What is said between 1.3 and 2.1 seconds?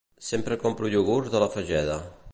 de La Fageda.